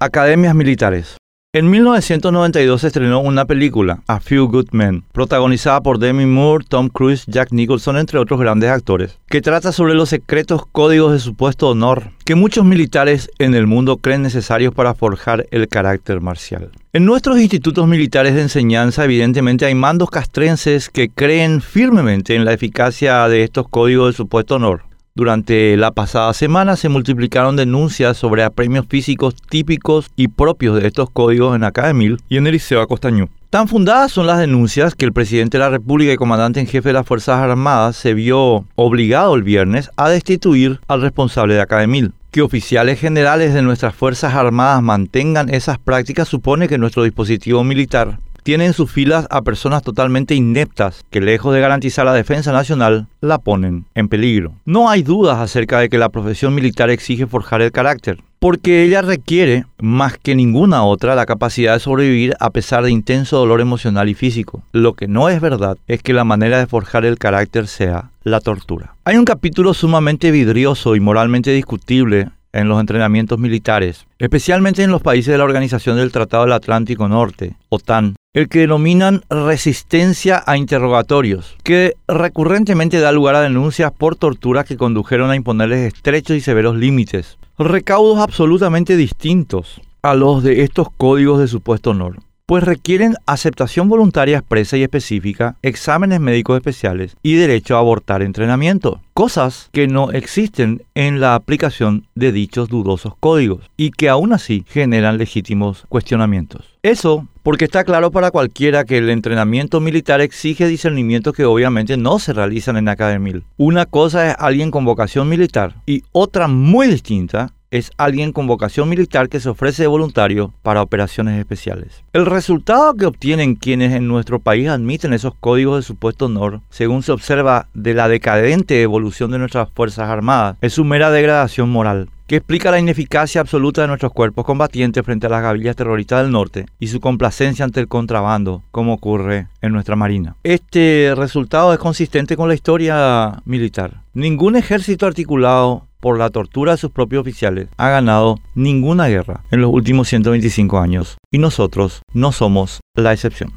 Academias 0.00 0.54
militares. 0.54 1.16
En 1.52 1.68
1992 1.70 2.82
se 2.82 2.86
estrenó 2.86 3.18
una 3.18 3.46
película, 3.46 4.04
A 4.06 4.20
Few 4.20 4.46
Good 4.46 4.68
Men, 4.70 5.02
protagonizada 5.10 5.80
por 5.80 5.98
Demi 5.98 6.24
Moore, 6.24 6.64
Tom 6.68 6.88
Cruise, 6.88 7.24
Jack 7.26 7.50
Nicholson, 7.50 7.96
entre 7.98 8.20
otros 8.20 8.38
grandes 8.38 8.70
actores, 8.70 9.18
que 9.26 9.40
trata 9.40 9.72
sobre 9.72 9.94
los 9.94 10.10
secretos 10.10 10.62
códigos 10.70 11.12
de 11.12 11.18
supuesto 11.18 11.70
honor 11.70 12.12
que 12.24 12.36
muchos 12.36 12.64
militares 12.64 13.28
en 13.40 13.54
el 13.54 13.66
mundo 13.66 13.96
creen 13.96 14.22
necesarios 14.22 14.72
para 14.72 14.94
forjar 14.94 15.46
el 15.50 15.66
carácter 15.66 16.20
marcial. 16.20 16.70
En 16.92 17.04
nuestros 17.04 17.40
institutos 17.40 17.88
militares 17.88 18.36
de 18.36 18.42
enseñanza, 18.42 19.04
evidentemente, 19.04 19.66
hay 19.66 19.74
mandos 19.74 20.10
castrenses 20.10 20.90
que 20.90 21.08
creen 21.08 21.60
firmemente 21.60 22.36
en 22.36 22.44
la 22.44 22.52
eficacia 22.52 23.26
de 23.26 23.42
estos 23.42 23.68
códigos 23.68 24.12
de 24.12 24.16
supuesto 24.16 24.54
honor. 24.54 24.87
Durante 25.18 25.76
la 25.76 25.90
pasada 25.90 26.32
semana 26.32 26.76
se 26.76 26.88
multiplicaron 26.88 27.56
denuncias 27.56 28.16
sobre 28.16 28.44
apremios 28.44 28.86
físicos 28.88 29.34
típicos 29.34 30.12
y 30.14 30.28
propios 30.28 30.80
de 30.80 30.86
estos 30.86 31.10
códigos 31.10 31.56
en 31.56 31.64
Academil 31.64 32.18
y 32.28 32.36
en 32.36 32.46
el 32.46 32.52
Liceo 32.52 32.80
Acostañú. 32.80 33.28
Tan 33.50 33.66
fundadas 33.66 34.12
son 34.12 34.28
las 34.28 34.38
denuncias 34.38 34.94
que 34.94 35.04
el 35.04 35.12
presidente 35.12 35.58
de 35.58 35.64
la 35.64 35.70
República 35.70 36.12
y 36.12 36.16
comandante 36.16 36.60
en 36.60 36.68
jefe 36.68 36.90
de 36.90 36.92
las 36.92 37.04
Fuerzas 37.04 37.40
Armadas 37.40 37.96
se 37.96 38.14
vio 38.14 38.64
obligado 38.76 39.34
el 39.34 39.42
viernes 39.42 39.90
a 39.96 40.08
destituir 40.08 40.78
al 40.86 41.02
responsable 41.02 41.54
de 41.54 41.62
Academil. 41.62 42.12
Que 42.30 42.42
oficiales 42.42 43.00
generales 43.00 43.54
de 43.54 43.62
nuestras 43.62 43.96
Fuerzas 43.96 44.34
Armadas 44.34 44.82
mantengan 44.84 45.52
esas 45.52 45.80
prácticas 45.80 46.28
supone 46.28 46.68
que 46.68 46.78
nuestro 46.78 47.02
dispositivo 47.02 47.64
militar 47.64 48.20
tiene 48.48 48.64
en 48.64 48.72
sus 48.72 48.90
filas 48.90 49.26
a 49.28 49.42
personas 49.42 49.82
totalmente 49.82 50.34
ineptas 50.34 51.04
que 51.10 51.20
lejos 51.20 51.52
de 51.52 51.60
garantizar 51.60 52.06
la 52.06 52.14
defensa 52.14 52.50
nacional, 52.50 53.06
la 53.20 53.36
ponen 53.36 53.84
en 53.94 54.08
peligro. 54.08 54.54
No 54.64 54.88
hay 54.88 55.02
dudas 55.02 55.36
acerca 55.36 55.80
de 55.80 55.90
que 55.90 55.98
la 55.98 56.08
profesión 56.08 56.54
militar 56.54 56.88
exige 56.88 57.26
forjar 57.26 57.60
el 57.60 57.72
carácter, 57.72 58.22
porque 58.38 58.84
ella 58.84 59.02
requiere, 59.02 59.66
más 59.78 60.16
que 60.16 60.34
ninguna 60.34 60.82
otra, 60.82 61.14
la 61.14 61.26
capacidad 61.26 61.74
de 61.74 61.80
sobrevivir 61.80 62.36
a 62.40 62.48
pesar 62.48 62.84
de 62.84 62.90
intenso 62.90 63.36
dolor 63.36 63.60
emocional 63.60 64.08
y 64.08 64.14
físico. 64.14 64.62
Lo 64.72 64.94
que 64.94 65.08
no 65.08 65.28
es 65.28 65.42
verdad 65.42 65.76
es 65.86 66.02
que 66.02 66.14
la 66.14 66.24
manera 66.24 66.58
de 66.58 66.66
forjar 66.66 67.04
el 67.04 67.18
carácter 67.18 67.66
sea 67.66 68.12
la 68.22 68.40
tortura. 68.40 68.94
Hay 69.04 69.18
un 69.18 69.26
capítulo 69.26 69.74
sumamente 69.74 70.30
vidrioso 70.30 70.96
y 70.96 71.00
moralmente 71.00 71.50
discutible 71.50 72.30
en 72.52 72.68
los 72.68 72.80
entrenamientos 72.80 73.38
militares, 73.38 74.06
especialmente 74.18 74.82
en 74.82 74.90
los 74.90 75.02
países 75.02 75.32
de 75.32 75.38
la 75.38 75.44
Organización 75.44 75.96
del 75.96 76.12
Tratado 76.12 76.44
del 76.44 76.52
Atlántico 76.52 77.08
Norte, 77.08 77.56
OTAN, 77.68 78.16
el 78.34 78.48
que 78.48 78.60
denominan 78.60 79.22
resistencia 79.28 80.42
a 80.46 80.56
interrogatorios, 80.56 81.56
que 81.62 81.94
recurrentemente 82.06 83.00
da 83.00 83.12
lugar 83.12 83.34
a 83.34 83.42
denuncias 83.42 83.92
por 83.92 84.16
torturas 84.16 84.66
que 84.66 84.76
condujeron 84.76 85.30
a 85.30 85.36
imponerles 85.36 85.92
estrechos 85.92 86.36
y 86.36 86.40
severos 86.40 86.76
límites, 86.76 87.38
recaudos 87.58 88.18
absolutamente 88.18 88.96
distintos 88.96 89.80
a 90.02 90.14
los 90.14 90.42
de 90.42 90.62
estos 90.62 90.88
códigos 90.96 91.40
de 91.40 91.48
supuesto 91.48 91.90
honor 91.90 92.27
pues 92.48 92.64
requieren 92.64 93.14
aceptación 93.26 93.90
voluntaria 93.90 94.38
expresa 94.38 94.78
y 94.78 94.82
específica, 94.82 95.56
exámenes 95.60 96.18
médicos 96.18 96.56
especiales 96.56 97.14
y 97.22 97.34
derecho 97.34 97.76
a 97.76 97.80
abortar 97.80 98.22
entrenamiento, 98.22 99.02
cosas 99.12 99.68
que 99.70 99.86
no 99.86 100.12
existen 100.12 100.80
en 100.94 101.20
la 101.20 101.34
aplicación 101.34 102.06
de 102.14 102.32
dichos 102.32 102.70
dudosos 102.70 103.12
códigos 103.20 103.68
y 103.76 103.90
que 103.90 104.08
aún 104.08 104.32
así 104.32 104.64
generan 104.66 105.18
legítimos 105.18 105.84
cuestionamientos. 105.90 106.64
Eso 106.82 107.28
porque 107.42 107.66
está 107.66 107.84
claro 107.84 108.10
para 108.10 108.30
cualquiera 108.30 108.84
que 108.84 108.96
el 108.96 109.10
entrenamiento 109.10 109.78
militar 109.80 110.22
exige 110.22 110.66
discernimientos 110.66 111.34
que 111.34 111.44
obviamente 111.44 111.98
no 111.98 112.18
se 112.18 112.32
realizan 112.32 112.78
en 112.78 112.88
academia. 112.88 113.42
Una 113.58 113.84
cosa 113.84 114.30
es 114.30 114.36
alguien 114.38 114.70
con 114.70 114.86
vocación 114.86 115.28
militar 115.28 115.74
y 115.84 116.02
otra 116.12 116.48
muy 116.48 116.86
distinta 116.86 117.52
es 117.70 117.90
alguien 117.96 118.32
con 118.32 118.46
vocación 118.46 118.88
militar 118.88 119.28
que 119.28 119.40
se 119.40 119.48
ofrece 119.48 119.82
de 119.82 119.88
voluntario 119.88 120.54
para 120.62 120.82
operaciones 120.82 121.38
especiales. 121.38 122.02
El 122.12 122.26
resultado 122.26 122.94
que 122.94 123.06
obtienen 123.06 123.54
quienes 123.54 123.92
en 123.92 124.08
nuestro 124.08 124.38
país 124.38 124.68
admiten 124.68 125.12
esos 125.12 125.34
códigos 125.34 125.76
de 125.76 125.82
supuesto 125.86 126.26
honor, 126.26 126.60
según 126.70 127.02
se 127.02 127.12
observa 127.12 127.68
de 127.74 127.94
la 127.94 128.08
decadente 128.08 128.80
evolución 128.82 129.30
de 129.30 129.38
nuestras 129.38 129.68
Fuerzas 129.74 130.08
Armadas, 130.08 130.56
es 130.60 130.72
su 130.72 130.84
mera 130.84 131.10
degradación 131.10 131.70
moral 131.70 132.08
que 132.28 132.36
explica 132.36 132.70
la 132.70 132.78
ineficacia 132.78 133.40
absoluta 133.40 133.80
de 133.80 133.88
nuestros 133.88 134.12
cuerpos 134.12 134.44
combatientes 134.44 135.04
frente 135.04 135.26
a 135.26 135.30
las 135.30 135.42
gavillas 135.42 135.74
terroristas 135.74 136.22
del 136.22 136.30
norte 136.30 136.66
y 136.78 136.88
su 136.88 137.00
complacencia 137.00 137.64
ante 137.64 137.80
el 137.80 137.88
contrabando, 137.88 138.62
como 138.70 138.92
ocurre 138.92 139.48
en 139.62 139.72
nuestra 139.72 139.96
Marina. 139.96 140.36
Este 140.44 141.14
resultado 141.16 141.72
es 141.72 141.78
consistente 141.78 142.36
con 142.36 142.48
la 142.48 142.54
historia 142.54 143.42
militar. 143.46 144.02
Ningún 144.12 144.56
ejército 144.56 145.06
articulado 145.06 145.88
por 146.00 146.18
la 146.18 146.30
tortura 146.30 146.72
de 146.72 146.78
sus 146.78 146.90
propios 146.90 147.22
oficiales, 147.22 147.68
ha 147.76 147.88
ganado 147.88 148.38
ninguna 148.54 149.08
guerra 149.08 149.42
en 149.50 149.60
los 149.60 149.72
últimos 149.72 150.08
125 150.08 150.78
años 150.78 151.16
y 151.32 151.38
nosotros 151.38 152.02
no 152.12 152.30
somos 152.30 152.80
la 152.94 153.12
excepción. 153.12 153.52